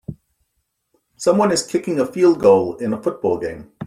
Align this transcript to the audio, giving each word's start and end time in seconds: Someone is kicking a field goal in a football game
Someone 1.15 1.51
is 1.51 1.61
kicking 1.61 1.99
a 1.99 2.07
field 2.07 2.39
goal 2.39 2.75
in 2.77 2.91
a 2.91 3.03
football 3.03 3.37
game 3.37 3.71